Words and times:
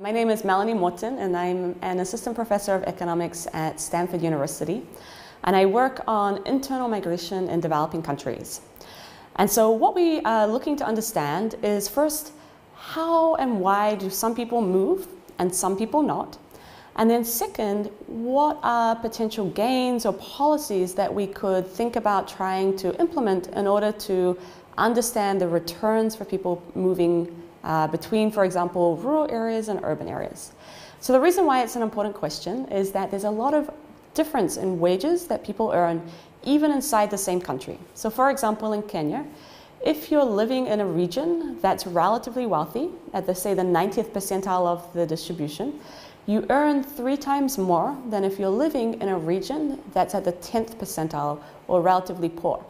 My 0.00 0.10
name 0.10 0.28
is 0.28 0.42
Melanie 0.42 0.74
Morten, 0.74 1.18
and 1.18 1.36
I'm 1.36 1.78
an 1.80 2.00
assistant 2.00 2.34
professor 2.34 2.74
of 2.74 2.82
economics 2.82 3.46
at 3.52 3.78
Stanford 3.78 4.22
University. 4.22 4.84
And 5.44 5.54
I 5.54 5.66
work 5.66 6.00
on 6.08 6.44
internal 6.48 6.88
migration 6.88 7.48
in 7.48 7.60
developing 7.60 8.02
countries. 8.02 8.60
And 9.36 9.48
so, 9.48 9.70
what 9.70 9.94
we 9.94 10.20
are 10.22 10.48
looking 10.48 10.74
to 10.78 10.84
understand 10.84 11.54
is 11.62 11.88
first, 11.88 12.32
how 12.74 13.36
and 13.36 13.60
why 13.60 13.94
do 13.94 14.10
some 14.10 14.34
people 14.34 14.60
move 14.60 15.06
and 15.38 15.54
some 15.54 15.78
people 15.78 16.02
not? 16.02 16.38
And 16.96 17.08
then, 17.08 17.24
second, 17.24 17.88
what 18.08 18.58
are 18.64 18.96
potential 18.96 19.48
gains 19.50 20.04
or 20.04 20.14
policies 20.14 20.94
that 20.94 21.14
we 21.14 21.28
could 21.28 21.68
think 21.68 21.94
about 21.94 22.26
trying 22.26 22.76
to 22.78 22.98
implement 22.98 23.46
in 23.46 23.68
order 23.68 23.92
to 23.92 24.36
understand 24.76 25.40
the 25.40 25.46
returns 25.46 26.16
for 26.16 26.24
people 26.24 26.60
moving 26.74 27.43
uh, 27.64 27.88
between, 27.88 28.30
for 28.30 28.44
example, 28.44 28.96
rural 28.98 29.30
areas 29.30 29.68
and 29.68 29.80
urban 29.82 30.06
areas. 30.06 30.52
So 31.00 31.12
the 31.12 31.20
reason 31.20 31.46
why 31.46 31.62
it's 31.62 31.76
an 31.76 31.82
important 31.82 32.14
question 32.14 32.66
is 32.68 32.92
that 32.92 33.10
there's 33.10 33.24
a 33.24 33.30
lot 33.30 33.54
of 33.54 33.70
difference 34.14 34.56
in 34.56 34.78
wages 34.78 35.26
that 35.26 35.44
people 35.44 35.72
earn 35.74 36.02
even 36.44 36.70
inside 36.70 37.10
the 37.10 37.18
same 37.18 37.40
country. 37.40 37.78
So 37.94 38.10
for 38.10 38.30
example, 38.30 38.72
in 38.72 38.82
Kenya, 38.82 39.24
if 39.84 40.10
you're 40.10 40.24
living 40.24 40.66
in 40.66 40.80
a 40.80 40.86
region 40.86 41.58
that's 41.60 41.86
relatively 41.86 42.46
wealthy, 42.46 42.88
at 43.12 43.26
the 43.26 43.34
say 43.34 43.52
the 43.54 43.62
90th 43.62 44.12
percentile 44.12 44.66
of 44.66 44.90
the 44.94 45.06
distribution, 45.06 45.78
you 46.26 46.46
earn 46.48 46.82
three 46.82 47.18
times 47.18 47.58
more 47.58 47.96
than 48.08 48.24
if 48.24 48.38
you're 48.38 48.48
living 48.48 49.00
in 49.02 49.10
a 49.10 49.18
region 49.18 49.82
that's 49.92 50.14
at 50.14 50.24
the 50.24 50.32
10th 50.32 50.76
percentile 50.76 51.38
or 51.68 51.82
relatively 51.82 52.30
poor. 52.30 52.64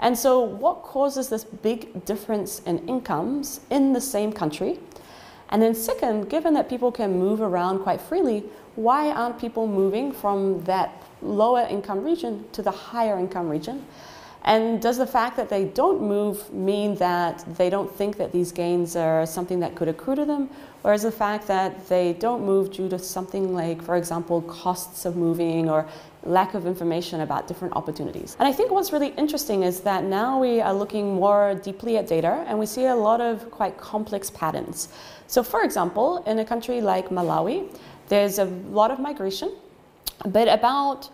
And 0.00 0.18
so, 0.18 0.40
what 0.40 0.82
causes 0.82 1.28
this 1.28 1.44
big 1.44 2.04
difference 2.04 2.60
in 2.60 2.86
incomes 2.88 3.60
in 3.70 3.92
the 3.92 4.00
same 4.00 4.32
country? 4.32 4.78
And 5.50 5.62
then, 5.62 5.74
second, 5.74 6.28
given 6.28 6.54
that 6.54 6.68
people 6.68 6.90
can 6.90 7.18
move 7.18 7.40
around 7.40 7.80
quite 7.80 8.00
freely, 8.00 8.44
why 8.76 9.10
aren't 9.10 9.38
people 9.38 9.66
moving 9.66 10.12
from 10.12 10.62
that 10.64 11.02
lower 11.22 11.66
income 11.70 12.02
region 12.02 12.44
to 12.52 12.62
the 12.62 12.70
higher 12.70 13.18
income 13.18 13.48
region? 13.48 13.86
And 14.44 14.82
does 14.82 14.98
the 14.98 15.06
fact 15.06 15.36
that 15.38 15.48
they 15.48 15.64
don't 15.64 16.02
move 16.02 16.52
mean 16.52 16.96
that 16.96 17.44
they 17.56 17.70
don't 17.70 17.90
think 17.90 18.18
that 18.18 18.30
these 18.30 18.52
gains 18.52 18.94
are 18.94 19.24
something 19.24 19.58
that 19.60 19.74
could 19.74 19.88
accrue 19.88 20.14
to 20.16 20.26
them? 20.26 20.50
Or 20.82 20.92
is 20.92 21.02
the 21.02 21.10
fact 21.10 21.46
that 21.46 21.88
they 21.88 22.12
don't 22.12 22.44
move 22.44 22.70
due 22.70 22.90
to 22.90 22.98
something 22.98 23.54
like, 23.54 23.82
for 23.82 23.96
example, 23.96 24.42
costs 24.42 25.06
of 25.06 25.16
moving 25.16 25.70
or 25.70 25.86
lack 26.24 26.52
of 26.52 26.66
information 26.66 27.22
about 27.22 27.48
different 27.48 27.74
opportunities? 27.74 28.36
And 28.38 28.46
I 28.46 28.52
think 28.52 28.70
what's 28.70 28.92
really 28.92 29.14
interesting 29.16 29.62
is 29.62 29.80
that 29.80 30.04
now 30.04 30.38
we 30.38 30.60
are 30.60 30.74
looking 30.74 31.14
more 31.14 31.54
deeply 31.54 31.96
at 31.96 32.06
data 32.06 32.44
and 32.46 32.58
we 32.58 32.66
see 32.66 32.84
a 32.84 32.94
lot 32.94 33.22
of 33.22 33.50
quite 33.50 33.78
complex 33.78 34.28
patterns. 34.28 34.90
So, 35.26 35.42
for 35.42 35.62
example, 35.62 36.22
in 36.26 36.38
a 36.38 36.44
country 36.44 36.82
like 36.82 37.08
Malawi, 37.08 37.74
there's 38.08 38.38
a 38.38 38.44
lot 38.44 38.90
of 38.90 38.98
migration, 38.98 39.56
but 40.26 40.48
about 40.48 41.08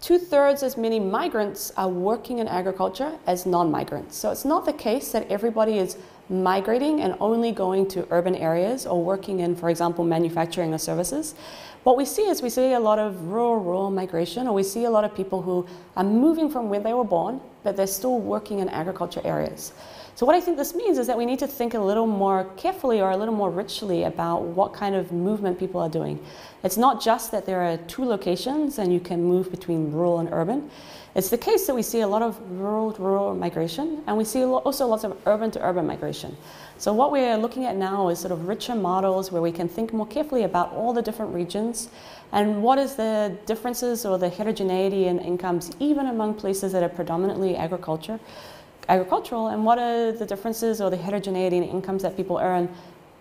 two 0.00 0.18
thirds 0.18 0.62
as 0.62 0.76
many 0.76 0.98
migrants 0.98 1.72
are 1.76 1.88
working 1.88 2.38
in 2.38 2.48
agriculture 2.48 3.12
as 3.26 3.46
non 3.46 3.70
migrants. 3.70 4.16
So 4.16 4.30
it's 4.30 4.44
not 4.44 4.64
the 4.64 4.72
case 4.72 5.12
that 5.12 5.30
everybody 5.30 5.78
is 5.78 5.96
migrating 6.28 7.00
and 7.00 7.16
only 7.20 7.52
going 7.52 7.86
to 7.88 8.06
urban 8.10 8.34
areas 8.34 8.86
or 8.86 9.02
working 9.02 9.40
in, 9.40 9.56
for 9.56 9.68
example, 9.68 10.04
manufacturing 10.04 10.72
or 10.72 10.78
services. 10.78 11.34
What 11.82 11.96
we 11.96 12.04
see 12.04 12.22
is 12.22 12.42
we 12.42 12.50
see 12.50 12.72
a 12.72 12.80
lot 12.80 12.98
of 12.98 13.28
rural, 13.28 13.56
rural 13.56 13.90
migration, 13.90 14.46
or 14.46 14.54
we 14.54 14.62
see 14.62 14.84
a 14.84 14.90
lot 14.90 15.04
of 15.04 15.14
people 15.14 15.42
who 15.42 15.66
are 15.96 16.04
moving 16.04 16.50
from 16.50 16.68
where 16.68 16.80
they 16.80 16.92
were 16.92 17.04
born, 17.04 17.40
but 17.62 17.76
they're 17.76 17.86
still 17.86 18.18
working 18.18 18.58
in 18.58 18.68
agriculture 18.68 19.20
areas. 19.24 19.72
So, 20.14 20.26
what 20.26 20.34
I 20.34 20.40
think 20.40 20.58
this 20.58 20.74
means 20.74 20.98
is 20.98 21.06
that 21.06 21.16
we 21.16 21.24
need 21.24 21.38
to 21.38 21.46
think 21.46 21.72
a 21.74 21.78
little 21.78 22.06
more 22.06 22.44
carefully 22.56 23.00
or 23.00 23.10
a 23.10 23.16
little 23.16 23.34
more 23.34 23.50
richly 23.50 24.04
about 24.04 24.42
what 24.42 24.74
kind 24.74 24.94
of 24.94 25.12
movement 25.12 25.58
people 25.58 25.80
are 25.80 25.88
doing. 25.88 26.18
It's 26.62 26.76
not 26.76 27.00
just 27.00 27.30
that 27.30 27.46
there 27.46 27.62
are 27.62 27.78
two 27.78 28.04
locations 28.04 28.78
and 28.78 28.92
you 28.92 29.00
can 29.00 29.24
move 29.24 29.50
between 29.50 29.92
rural 29.92 30.18
and 30.18 30.28
urban. 30.30 30.70
It's 31.14 31.30
the 31.30 31.38
case 31.38 31.66
that 31.66 31.74
we 31.74 31.82
see 31.82 32.00
a 32.00 32.06
lot 32.06 32.22
of 32.22 32.38
rural 32.50 32.92
to 32.92 33.02
rural 33.02 33.34
migration 33.34 34.02
and 34.06 34.16
we 34.16 34.24
see 34.24 34.44
also 34.44 34.86
lots 34.86 35.04
of 35.04 35.16
urban 35.26 35.50
to 35.52 35.64
urban 35.64 35.86
migration. 35.86 36.36
So, 36.76 36.92
what 36.92 37.12
we're 37.12 37.36
looking 37.36 37.64
at 37.66 37.76
now 37.76 38.08
is 38.08 38.18
sort 38.18 38.32
of 38.32 38.46
richer 38.46 38.74
models 38.74 39.32
where 39.32 39.42
we 39.42 39.52
can 39.52 39.68
think 39.68 39.92
more 39.92 40.06
carefully 40.06 40.44
about 40.44 40.72
all 40.72 40.92
the 40.92 41.02
different 41.02 41.34
regions 41.34 41.88
and 42.32 42.62
what 42.62 42.78
is 42.78 42.94
the 42.94 43.36
differences 43.46 44.06
or 44.06 44.18
the 44.18 44.28
heterogeneity 44.28 45.06
in 45.06 45.18
incomes, 45.18 45.70
even 45.80 46.06
among 46.06 46.34
places 46.34 46.72
that 46.72 46.82
are 46.82 46.88
predominantly 46.88 47.56
agriculture 47.56 48.20
agricultural? 48.88 49.48
And 49.48 49.64
what 49.64 49.78
are 49.78 50.12
the 50.12 50.26
differences 50.26 50.80
or 50.80 50.90
the 50.90 50.96
heterogeneity 50.96 51.56
in 51.56 51.64
incomes 51.64 52.02
that 52.02 52.16
people 52.16 52.38
earn 52.38 52.68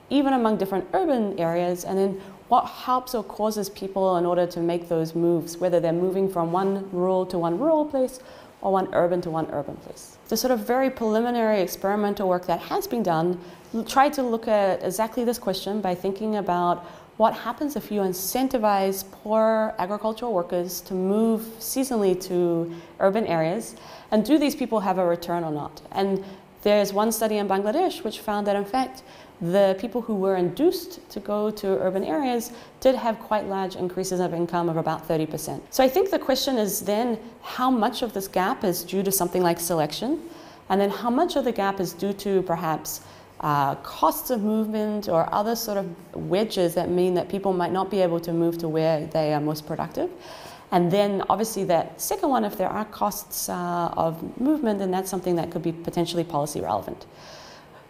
even 0.09 0.34
among 0.34 0.58
different 0.58 0.88
urban 0.94 1.40
areas? 1.40 1.86
And 1.86 1.97
then 1.97 2.22
what 2.50 2.66
helps 2.66 3.14
or 3.16 3.24
causes 3.24 3.70
people 3.70 4.18
in 4.18 4.25
order 4.25 4.47
to 4.47 4.59
make 4.59 4.90
those 4.90 5.16
moves 5.16 5.58
whether 5.58 5.80
they're 5.80 5.94
moving 5.94 6.30
from 6.30 6.52
one 6.52 6.90
rural 6.91 7.26
to 7.28 7.38
one 7.38 7.59
rural 7.59 7.86
place 7.86 8.20
or 8.62 8.72
one 8.72 8.94
urban 8.94 9.22
to 9.22 9.30
one 9.30 9.47
urban 9.52 9.76
place? 9.78 10.18
The 10.28 10.38
sort 10.38 10.52
of 10.52 10.59
very 10.59 10.90
preliminary 10.90 11.62
experimental 11.62 12.28
work 12.28 12.46
that 12.47 12.59
has 12.62 12.88
been 12.88 13.03
done 13.03 13.40
tried 13.88 14.14
to 14.14 14.24
look 14.24 14.47
at 14.47 14.84
exactly 14.84 15.24
this 15.24 15.38
question 15.38 15.80
by 15.81 15.94
thinking 15.94 16.38
about 16.38 16.86
what 17.19 17.34
happens 17.34 17.75
if 17.75 17.91
you 17.91 18.00
incentivize 18.00 19.03
poor 19.12 19.75
agricultural 19.78 20.31
workers 20.31 20.80
to 20.80 20.94
move 20.94 21.41
seasonally 21.59 22.16
to 22.18 22.74
urban 23.02 23.28
areas? 23.28 23.75
And 24.12 24.24
do 24.24 24.38
these 24.38 24.56
people 24.56 24.80
have 24.80 25.00
a 25.00 25.06
return 25.06 25.44
or 25.44 25.52
not? 25.52 25.81
And 25.91 26.24
there's 26.62 26.94
one 26.94 27.12
study 27.12 27.35
in 27.35 27.46
Bangladesh 27.46 28.06
which 28.06 28.19
found 28.19 28.47
that, 28.47 28.56
in 28.56 28.63
fact, 28.63 29.03
the 29.41 29.75
people 29.81 30.00
who 30.00 30.16
were 30.16 30.38
induced 30.38 31.09
to 31.09 31.19
go 31.19 31.52
to 31.52 31.68
urban 31.81 32.06
areas 32.06 32.53
did 32.79 32.96
have 32.96 33.19
quite 33.19 33.47
large 33.47 33.75
increases 33.75 34.22
of 34.22 34.34
income 34.34 34.69
of 34.69 34.78
about 34.78 35.06
30%. 35.06 35.59
So 35.72 35.84
I 35.84 35.90
think 35.90 36.12
the 36.12 36.19
question 36.19 36.58
is 36.58 36.79
then 36.79 37.19
how 37.41 37.69
much 37.69 38.02
of 38.02 38.13
this 38.13 38.29
gap 38.29 38.63
is 38.63 38.81
due 38.81 39.03
to 39.03 39.12
something 39.12 39.44
like 39.44 39.59
selection? 39.59 40.22
And 40.69 40.79
then 40.79 40.90
how 40.90 41.09
much 41.09 41.35
of 41.35 41.44
the 41.44 41.52
gap 41.52 41.81
is 41.81 41.91
due 41.91 42.13
to 42.13 42.44
perhaps 42.44 43.02
uh, 43.39 43.75
costs 43.75 44.29
of 44.29 44.41
movement 44.41 45.07
or 45.07 45.33
other 45.33 45.55
sort 45.55 45.77
of 45.77 45.88
wedges 46.16 46.75
that 46.75 46.89
mean 46.89 47.13
that 47.13 47.29
people 47.29 47.53
might 47.53 47.72
not 47.72 47.89
be 47.89 48.01
able 48.01 48.19
to 48.19 48.33
move 48.33 48.57
to 48.57 48.67
where 48.67 49.05
they 49.07 49.33
are 49.33 49.39
most 49.39 49.66
productive. 49.66 50.09
And 50.72 50.91
then, 50.91 51.23
obviously, 51.29 51.63
that 51.66 51.99
second 51.99 52.29
one, 52.29 52.44
if 52.44 52.57
there 52.57 52.69
are 52.69 52.85
costs 52.85 53.49
uh, 53.49 53.89
of 53.97 54.39
movement, 54.39 54.79
then 54.79 54.91
that's 54.91 55.09
something 55.09 55.35
that 55.38 55.49
could 55.49 55.63
be 55.63 55.72
potentially 55.72 56.23
policy 56.23 56.61
relevant. 56.61 57.05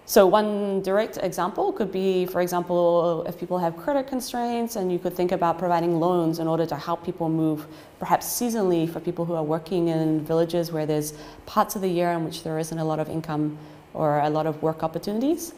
So, 0.05 0.25
one 0.25 0.81
direct 0.81 1.17
example 1.21 1.71
could 1.73 1.91
be, 1.91 2.25
for 2.25 2.41
example, 2.41 3.25
if 3.27 3.38
people 3.38 3.59
have 3.59 3.75
credit 3.75 4.07
constraints, 4.07 4.75
and 4.75 4.91
you 4.91 4.97
could 4.97 5.13
think 5.13 5.31
about 5.31 5.59
providing 5.59 5.99
loans 5.99 6.39
in 6.39 6.47
order 6.47 6.65
to 6.65 6.75
help 6.75 7.05
people 7.05 7.27
move, 7.29 7.67
perhaps 7.99 8.25
seasonally, 8.25 8.89
for 8.91 8.99
people 8.99 9.25
who 9.25 9.33
are 9.33 9.43
working 9.43 9.89
in 9.89 10.21
villages 10.25 10.71
where 10.71 10.85
there's 10.85 11.13
parts 11.45 11.75
of 11.75 11.81
the 11.81 11.89
year 11.89 12.11
in 12.11 12.23
which 12.23 12.43
there 12.43 12.57
isn't 12.57 12.79
a 12.79 12.85
lot 12.85 12.99
of 12.99 13.09
income 13.09 13.57
or 13.94 14.19
a 14.19 14.29
lot 14.29 14.45
of 14.45 14.61
work 14.61 14.83
opportunities. 14.83 15.53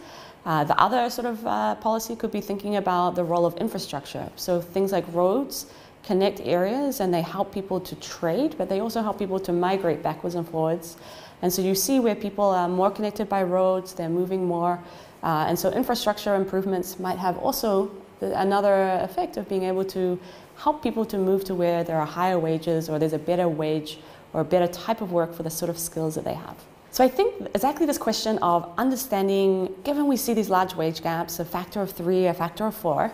Uh, 0.45 0.63
the 0.63 0.79
other 0.79 1.09
sort 1.09 1.27
of 1.27 1.45
uh, 1.45 1.75
policy 1.75 2.15
could 2.15 2.31
be 2.31 2.41
thinking 2.41 2.77
about 2.77 3.15
the 3.15 3.23
role 3.23 3.45
of 3.45 3.55
infrastructure. 3.57 4.27
So 4.35 4.59
things 4.59 4.91
like 4.91 5.05
roads 5.13 5.67
connect 6.03 6.41
areas 6.41 6.99
and 6.99 7.13
they 7.13 7.21
help 7.21 7.53
people 7.53 7.79
to 7.79 7.95
trade, 7.95 8.55
but 8.57 8.67
they 8.67 8.79
also 8.79 9.01
help 9.03 9.19
people 9.19 9.39
to 9.39 9.51
migrate 9.51 10.01
backwards 10.01 10.35
and 10.35 10.47
forwards. 10.47 10.97
And 11.43 11.53
so 11.53 11.61
you 11.61 11.75
see 11.75 11.99
where 11.99 12.15
people 12.15 12.45
are 12.45 12.67
more 12.67 12.89
connected 12.89 13.29
by 13.29 13.43
roads, 13.43 13.93
they're 13.93 14.09
moving 14.09 14.45
more. 14.45 14.79
Uh, 15.23 15.45
and 15.47 15.57
so 15.57 15.69
infrastructure 15.69 16.33
improvements 16.35 16.99
might 16.99 17.19
have 17.19 17.37
also 17.37 17.91
the, 18.19 18.39
another 18.39 18.99
effect 19.01 19.37
of 19.37 19.47
being 19.47 19.63
able 19.63 19.85
to 19.85 20.19
help 20.57 20.81
people 20.81 21.05
to 21.05 21.17
move 21.17 21.43
to 21.43 21.55
where 21.55 21.83
there 21.83 21.97
are 21.97 22.05
higher 22.05 22.39
wages 22.39 22.89
or 22.89 22.97
there's 22.97 23.13
a 23.13 23.19
better 23.19 23.47
wage 23.47 23.99
or 24.33 24.41
a 24.41 24.45
better 24.45 24.67
type 24.67 25.01
of 25.01 25.11
work 25.11 25.33
for 25.33 25.43
the 25.43 25.49
sort 25.49 25.69
of 25.69 25.77
skills 25.77 26.15
that 26.15 26.23
they 26.23 26.33
have. 26.33 26.57
So 26.91 27.05
I 27.05 27.07
think 27.07 27.47
exactly 27.55 27.85
this 27.85 27.97
question 27.97 28.37
of 28.39 28.69
understanding, 28.77 29.73
given 29.85 30.07
we 30.07 30.17
see 30.17 30.33
these 30.33 30.49
large 30.49 30.75
wage 30.75 31.01
gaps, 31.01 31.39
a 31.39 31.45
factor 31.45 31.81
of 31.81 31.91
three, 31.91 32.25
a 32.27 32.33
factor 32.33 32.65
of 32.67 32.75
four, 32.75 33.11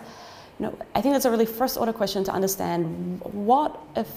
you 0.58 0.66
know, 0.66 0.78
I 0.96 1.00
think 1.00 1.14
that's 1.14 1.26
a 1.26 1.30
really 1.30 1.46
first 1.46 1.76
order 1.76 1.92
question 1.92 2.24
to 2.24 2.32
understand 2.32 3.20
what 3.22 3.78
if 3.94 4.08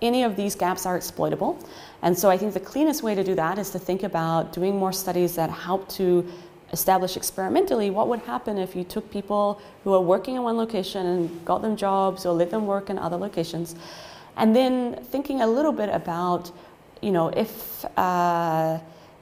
any 0.00 0.22
of 0.22 0.36
these 0.36 0.54
gaps 0.54 0.86
are 0.86 0.96
exploitable. 0.96 1.58
And 2.02 2.16
so 2.16 2.30
I 2.30 2.36
think 2.38 2.54
the 2.54 2.60
cleanest 2.60 3.02
way 3.02 3.16
to 3.16 3.24
do 3.24 3.34
that 3.34 3.58
is 3.58 3.70
to 3.70 3.80
think 3.80 4.04
about 4.04 4.52
doing 4.52 4.76
more 4.76 4.92
studies 4.92 5.34
that 5.34 5.50
help 5.50 5.88
to 5.90 6.24
establish 6.72 7.16
experimentally 7.16 7.90
what 7.90 8.06
would 8.06 8.20
happen 8.20 8.56
if 8.56 8.76
you 8.76 8.84
took 8.84 9.10
people 9.10 9.60
who 9.82 9.92
are 9.94 10.00
working 10.00 10.36
in 10.36 10.44
one 10.44 10.56
location 10.56 11.04
and 11.04 11.44
got 11.44 11.62
them 11.62 11.76
jobs 11.76 12.24
or 12.24 12.32
let 12.34 12.52
them 12.52 12.68
work 12.68 12.88
in 12.88 12.98
other 12.98 13.16
locations. 13.16 13.74
And 14.36 14.54
then 14.54 15.02
thinking 15.10 15.40
a 15.40 15.46
little 15.46 15.72
bit 15.72 15.88
about, 15.88 16.52
you 17.02 17.10
know, 17.10 17.28
if 17.30 17.84
uh, 17.98 18.78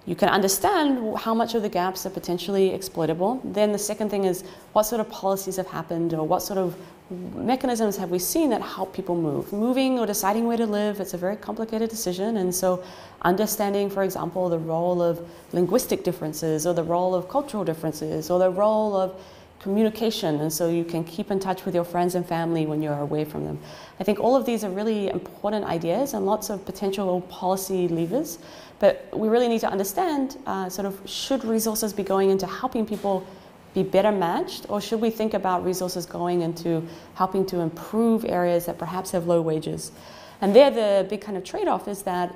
you 0.07 0.15
can 0.15 0.29
understand 0.29 1.19
how 1.19 1.35
much 1.35 1.55
of 1.55 1.63
the 1.63 1.69
gaps 1.69 2.07
are 2.07 2.11
potentially 2.11 2.73
exploitable. 2.73 3.41
Then 3.45 3.73
the 3.73 3.79
second 3.79 4.09
thing 4.09 4.25
is 4.25 4.45
what 4.73 4.85
sort 4.85 5.01
of 5.01 5.11
policies 5.11 5.57
have 5.57 5.67
happened 5.67 6.15
or 6.15 6.27
what 6.27 6.43
sort 6.43 6.59
of 6.59 6.77
mechanisms 7.11 7.97
have 7.97 8.11
we 8.11 8.19
seen 8.19 8.51
that 8.51 8.63
help 8.63 8.95
people 8.95 9.17
move? 9.17 9.53
Moving 9.53 9.99
or 9.99 10.07
deciding 10.07 10.47
where 10.47 10.57
to 10.57 10.67
live, 10.67 11.01
it's 11.01 11.15
a 11.15 11.19
very 11.19 11.37
complicated 11.37 11.91
decision. 11.91 12.37
And 12.37 12.55
so 12.55 12.85
understanding, 13.23 13.91
for 13.91 14.03
example, 14.05 14.49
the 14.49 14.59
role 14.59 15.03
of 15.03 15.29
linguistic 15.53 16.05
differences 16.05 16.67
or 16.67 16.75
the 16.75 16.85
role 16.85 17.15
of 17.15 17.29
cultural 17.29 17.65
differences 17.65 18.31
or 18.31 18.39
the 18.39 18.51
role 18.51 18.97
of 18.97 19.21
communication, 19.61 20.41
and 20.41 20.53
so 20.53 20.69
you 20.69 20.85
can 20.85 21.03
keep 21.05 21.31
in 21.31 21.41
touch 21.41 21.65
with 21.65 21.75
your 21.75 21.85
friends 21.85 22.15
and 22.15 22.27
family 22.27 22.67
when 22.67 22.83
you're 22.83 22.99
away 22.99 23.25
from 23.25 23.45
them. 23.45 23.59
I 23.99 24.05
think 24.05 24.21
all 24.21 24.37
of 24.37 24.45
these 24.45 24.65
are 24.65 24.71
really 24.71 25.09
important 25.09 25.65
ideas 25.65 26.15
and 26.15 26.27
lots 26.27 26.51
of 26.51 26.65
potential 26.65 27.21
policy 27.23 27.89
levers, 27.89 28.39
but 28.79 29.09
we 29.13 29.29
really 29.29 29.49
need 29.49 29.61
to 29.61 29.69
understand 29.69 30.37
uh, 30.47 30.69
sort 30.69 30.87
of 30.87 31.01
should 31.07 31.45
resources 31.45 31.93
be 31.93 32.03
going 32.03 32.31
into 32.31 32.47
helping 32.47 32.87
people 32.87 33.27
be 33.75 33.83
better 33.83 34.13
matched, 34.13 34.67
or 34.69 34.81
should 34.81 35.01
we 35.01 35.11
think 35.11 35.35
about 35.35 35.65
resources 35.65 36.07
going 36.07 36.43
into 36.43 36.83
helping 37.15 37.45
to 37.47 37.61
improve 37.61 38.25
areas 38.25 38.67
that 38.67 38.79
perhaps 38.79 39.11
have 39.11 39.27
low 39.27 39.43
wages? 39.43 39.93
And 40.41 40.55
there, 40.55 40.71
the 40.71 41.07
big 41.09 41.21
kind 41.21 41.37
of 41.37 41.45
trade 41.45 41.69
off 41.69 41.89
is 41.89 42.03
that 42.03 42.35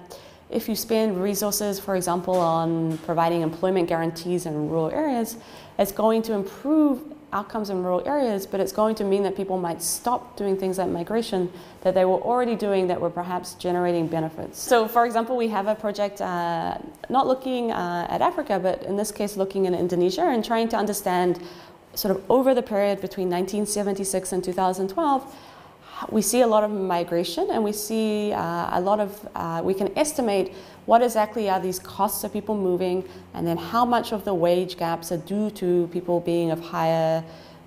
if 0.50 0.68
you 0.68 0.74
spend 0.74 1.22
resources, 1.22 1.78
for 1.78 1.96
example, 1.96 2.34
on 2.34 2.98
providing 2.98 3.42
employment 3.42 3.88
guarantees 3.88 4.46
in 4.46 4.68
rural 4.68 4.90
areas, 4.90 5.36
it's 5.78 5.92
going 5.92 6.22
to 6.22 6.32
improve 6.32 7.09
outcomes 7.32 7.70
in 7.70 7.82
rural 7.82 8.02
areas, 8.06 8.46
but 8.46 8.60
it's 8.60 8.72
going 8.72 8.94
to 8.96 9.04
mean 9.04 9.22
that 9.22 9.36
people 9.36 9.58
might 9.58 9.82
stop 9.82 10.36
doing 10.36 10.56
things 10.56 10.78
like 10.78 10.88
migration 10.88 11.50
that 11.82 11.94
they 11.94 12.04
were 12.04 12.20
already 12.20 12.56
doing 12.56 12.88
that 12.88 13.00
were 13.00 13.10
perhaps 13.10 13.54
generating 13.54 14.06
benefits. 14.06 14.58
So, 14.58 14.88
for 14.88 15.06
example, 15.06 15.36
we 15.36 15.48
have 15.48 15.66
a 15.66 15.74
project 15.74 16.20
uh, 16.20 16.78
not 17.08 17.26
looking 17.26 17.72
uh, 17.72 18.06
at 18.10 18.20
Africa, 18.20 18.58
but 18.58 18.82
in 18.82 18.96
this 18.96 19.12
case, 19.12 19.36
looking 19.36 19.66
in 19.66 19.74
Indonesia 19.74 20.22
and 20.22 20.44
trying 20.44 20.68
to 20.68 20.76
understand 20.76 21.40
sort 21.94 22.16
of 22.16 22.22
over 22.30 22.54
the 22.54 22.62
period 22.62 23.00
between 23.00 23.28
1976 23.28 24.32
and 24.32 24.44
2012 24.44 25.36
we 26.08 26.22
see 26.22 26.40
a 26.40 26.46
lot 26.46 26.64
of 26.64 26.70
migration 26.70 27.50
and 27.50 27.62
we 27.62 27.72
see 27.72 28.32
uh, 28.32 28.78
a 28.78 28.80
lot 28.80 29.00
of, 29.00 29.28
uh, 29.34 29.60
we 29.62 29.74
can 29.74 29.96
estimate 29.98 30.54
what 30.86 31.02
exactly 31.02 31.48
are 31.50 31.60
these 31.60 31.78
costs 31.78 32.24
of 32.24 32.32
people 32.32 32.56
moving 32.56 33.06
and 33.34 33.46
then 33.46 33.56
how 33.56 33.84
much 33.84 34.12
of 34.12 34.24
the 34.24 34.32
wage 34.32 34.76
gaps 34.76 35.12
are 35.12 35.18
due 35.18 35.50
to 35.50 35.88
people 35.92 36.20
being 36.20 36.50
of 36.50 36.60
higher, 36.60 37.22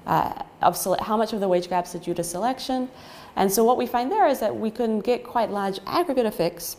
uh, 0.08 0.34
of 0.62 0.76
how 1.02 1.16
much 1.16 1.34
of 1.34 1.40
the 1.40 1.48
wage 1.48 1.70
gaps 1.70 1.94
are 1.96 2.00
due 2.00 2.14
to 2.14 2.24
selection. 2.24 2.90
And 3.36 3.52
so 3.52 3.64
what 3.64 3.78
we 3.78 3.86
find 3.86 4.12
there 4.12 4.28
is 4.28 4.40
that 4.40 4.56
we 4.56 4.72
can 4.72 5.00
get 5.00 5.24
quite 5.24 5.50
large 5.50 5.80
aggregate 5.86 6.26
effects 6.26 6.78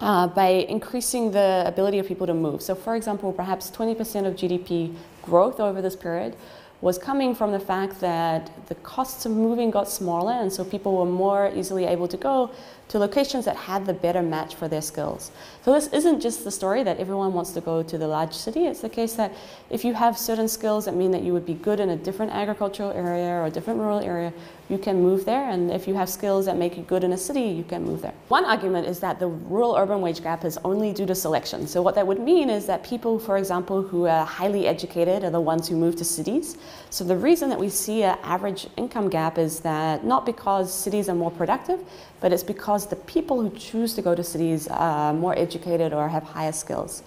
uh, 0.00 0.26
by 0.26 0.48
increasing 0.48 1.30
the 1.30 1.64
ability 1.66 1.98
of 1.98 2.06
people 2.06 2.26
to 2.26 2.34
move. 2.34 2.62
So 2.62 2.74
for 2.74 2.94
example, 2.94 3.32
perhaps 3.32 3.70
20% 3.70 4.26
of 4.26 4.34
GDP 4.34 4.94
growth 5.22 5.60
over 5.60 5.82
this 5.82 5.96
period 5.96 6.36
was 6.80 6.96
coming 6.96 7.34
from 7.34 7.52
the 7.52 7.60
fact 7.60 8.00
that 8.00 8.50
the 8.68 8.74
costs 8.76 9.26
of 9.26 9.32
moving 9.32 9.70
got 9.70 9.88
smaller, 9.88 10.32
and 10.32 10.52
so 10.52 10.64
people 10.64 10.96
were 10.96 11.04
more 11.04 11.52
easily 11.54 11.84
able 11.84 12.08
to 12.08 12.16
go 12.16 12.50
to 12.88 12.98
locations 12.98 13.44
that 13.44 13.54
had 13.54 13.86
the 13.86 13.92
better 13.92 14.20
match 14.20 14.56
for 14.56 14.66
their 14.66 14.82
skills. 14.82 15.30
So 15.64 15.72
this 15.72 15.86
isn't 15.92 16.20
just 16.20 16.42
the 16.42 16.50
story 16.50 16.82
that 16.82 16.98
everyone 16.98 17.32
wants 17.32 17.52
to 17.52 17.60
go 17.60 17.84
to 17.84 17.98
the 17.98 18.08
large 18.08 18.34
city. 18.34 18.66
It's 18.66 18.80
the 18.80 18.88
case 18.88 19.12
that 19.14 19.32
if 19.68 19.84
you 19.84 19.94
have 19.94 20.18
certain 20.18 20.48
skills 20.48 20.86
that 20.86 20.96
mean 20.96 21.12
that 21.12 21.22
you 21.22 21.32
would 21.32 21.46
be 21.46 21.54
good 21.54 21.78
in 21.78 21.90
a 21.90 21.96
different 21.96 22.32
agricultural 22.32 22.90
area 22.90 23.28
or 23.28 23.44
a 23.44 23.50
different 23.50 23.78
rural 23.78 24.00
area, 24.00 24.32
you 24.68 24.76
can 24.76 25.00
move 25.00 25.24
there. 25.24 25.50
And 25.50 25.70
if 25.70 25.86
you 25.86 25.94
have 25.94 26.08
skills 26.08 26.46
that 26.46 26.56
make 26.56 26.76
you 26.76 26.82
good 26.82 27.04
in 27.04 27.12
a 27.12 27.18
city, 27.18 27.42
you 27.42 27.62
can 27.62 27.84
move 27.84 28.02
there. 28.02 28.14
One 28.26 28.44
argument 28.44 28.88
is 28.88 28.98
that 29.00 29.20
the 29.20 29.28
rural 29.28 29.76
urban 29.76 30.00
wage 30.00 30.20
gap 30.20 30.44
is 30.44 30.58
only 30.64 30.92
due 30.92 31.06
to 31.06 31.14
selection. 31.14 31.68
So 31.68 31.82
what 31.82 31.94
that 31.94 32.06
would 32.06 32.20
mean 32.20 32.50
is 32.50 32.66
that 32.66 32.82
people, 32.82 33.20
for 33.20 33.38
example, 33.38 33.82
who 33.82 34.06
are 34.06 34.26
highly 34.26 34.66
educated 34.66 35.22
are 35.22 35.30
the 35.30 35.40
ones 35.40 35.68
who 35.68 35.76
move 35.76 35.94
to 35.96 36.04
cities. 36.04 36.56
So 36.90 37.04
the 37.04 37.16
reason 37.16 37.48
that 37.50 37.58
we 37.58 37.68
see 37.68 38.02
an 38.02 38.18
average 38.22 38.66
income 38.76 39.08
gap 39.08 39.38
is 39.38 39.60
that 39.60 40.04
not 40.04 40.26
because 40.26 40.72
cities 40.74 41.08
are 41.08 41.14
more 41.14 41.30
productive, 41.30 41.80
but 42.20 42.32
it's 42.32 42.42
because 42.42 42.86
the 42.86 42.96
people 42.96 43.40
who 43.40 43.56
choose 43.56 43.94
to 43.94 44.02
go 44.02 44.14
to 44.14 44.24
cities 44.24 44.66
are 44.68 45.12
more 45.14 45.38
educated 45.38 45.92
or 45.92 46.08
have 46.08 46.24
higher 46.24 46.52
skills. 46.52 47.02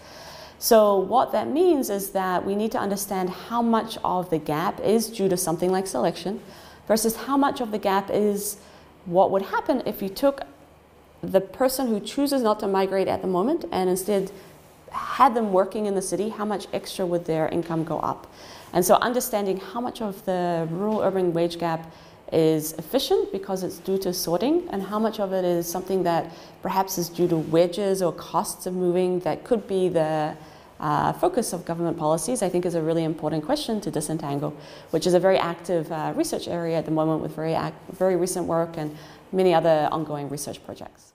So, 0.60 0.98
what 0.98 1.34
that 1.34 1.50
means 1.50 1.90
is 1.90 2.12
that 2.12 2.46
we 2.46 2.56
need 2.56 2.72
to 2.72 2.80
understand 2.80 3.30
how 3.30 3.62
much 3.62 3.98
of 4.06 4.30
the 4.30 4.38
gap 4.38 4.80
is 4.80 5.10
due 5.10 5.28
to 5.28 5.36
something 5.36 5.70
like 5.70 5.88
selection 5.88 6.40
versus 6.88 7.18
how 7.18 7.36
much 7.36 7.60
of 7.60 7.72
the 7.72 7.78
gap 7.78 8.10
is 8.10 8.58
what 9.06 9.32
would 9.32 9.42
happen 9.42 9.84
if 9.86 10.02
you 10.02 10.08
took 10.08 10.44
the 11.22 11.42
person 11.42 11.88
who 11.88 12.00
chooses 12.00 12.42
not 12.42 12.60
to 12.60 12.68
migrate 12.68 13.08
at 13.08 13.22
the 13.22 13.28
moment 13.28 13.66
and 13.72 13.90
instead 13.90 14.32
had 14.94 15.36
them 15.36 15.52
working 15.52 15.86
in 15.86 15.96
the 15.96 16.02
city, 16.02 16.30
how 16.30 16.46
much 16.46 16.68
extra 16.72 17.06
would 17.06 17.26
their 17.26 17.48
income 17.50 17.84
go 17.84 18.00
up? 18.00 18.32
And 18.72 18.84
so, 18.84 18.96
understanding 18.96 19.58
how 19.58 19.82
much 19.82 20.02
of 20.02 20.24
the 20.26 20.68
rural 20.72 21.02
urban 21.02 21.34
wage 21.34 21.60
gap 21.60 21.92
is 22.32 22.74
efficient 22.74 23.32
because 23.32 23.64
it's 23.64 23.78
due 23.78 23.98
to 24.00 24.14
sorting, 24.14 24.68
and 24.72 24.82
how 24.82 24.98
much 24.98 25.20
of 25.20 25.34
it 25.34 25.46
is 25.46 25.68
something 25.68 26.04
that 26.04 26.32
perhaps 26.62 26.98
is 26.98 27.10
due 27.10 27.28
to 27.28 27.38
wages 27.38 28.02
or 28.02 28.12
costs 28.12 28.66
of 28.66 28.74
moving 28.74 29.20
that 29.20 29.44
could 29.44 29.68
be 29.68 29.90
the 29.90 30.36
uh, 30.80 31.14
focus 31.14 31.54
of 31.54 31.64
government 31.64 31.98
policies, 31.98 32.42
I 32.42 32.50
think 32.50 32.66
is 32.66 32.76
a 32.76 32.82
really 32.82 33.04
important 33.04 33.46
question 33.46 33.80
to 33.82 33.92
disentangle, 33.92 34.56
which 34.90 35.06
is 35.06 35.14
a 35.14 35.20
very 35.20 35.38
active 35.38 35.92
uh, 35.92 36.14
research 36.16 36.48
area 36.48 36.78
at 36.78 36.86
the 36.86 36.92
moment 36.92 37.22
with 37.22 37.36
very, 37.36 37.56
very 37.92 38.16
recent 38.16 38.48
work 38.48 38.78
and 38.78 38.96
many 39.32 39.54
other 39.54 39.88
ongoing 39.92 40.30
research 40.30 40.64
projects. 40.66 41.14